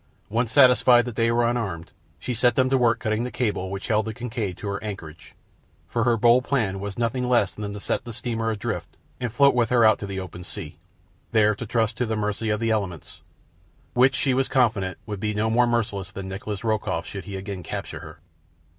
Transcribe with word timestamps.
Once 0.29 0.51
satisfied 0.51 1.05
that 1.05 1.15
they 1.15 1.31
were 1.31 1.45
unarmed, 1.47 1.91
she 2.17 2.33
set 2.33 2.55
them 2.55 2.69
to 2.69 2.75
work 2.75 2.97
cutting 2.97 3.23
the 3.23 3.29
cable 3.29 3.69
which 3.69 3.87
held 3.87 4.03
the 4.03 4.15
Kincaid 4.15 4.57
to 4.57 4.67
her 4.67 4.83
anchorage, 4.83 5.35
for 5.87 6.05
her 6.05 6.17
bold 6.17 6.43
plan 6.43 6.79
was 6.79 6.97
nothing 6.97 7.29
less 7.29 7.51
than 7.51 7.71
to 7.71 7.79
set 7.79 8.03
the 8.03 8.11
steamer 8.11 8.49
adrift 8.49 8.97
and 9.19 9.31
float 9.31 9.53
with 9.53 9.69
her 9.69 9.85
out 9.85 9.99
into 10.01 10.07
the 10.07 10.19
open 10.19 10.43
sea, 10.43 10.79
there 11.33 11.53
to 11.53 11.67
trust 11.67 11.97
to 11.97 12.07
the 12.07 12.15
mercy 12.17 12.49
of 12.49 12.59
the 12.59 12.71
elements, 12.71 13.21
which 13.93 14.15
she 14.15 14.33
was 14.33 14.47
confident 14.47 14.97
would 15.05 15.19
be 15.19 15.35
no 15.35 15.51
more 15.51 15.67
merciless 15.67 16.09
than 16.09 16.27
Nikolas 16.27 16.63
Rokoff 16.63 17.05
should 17.05 17.25
he 17.25 17.37
again 17.37 17.61
capture 17.61 17.99
her. 17.99 18.19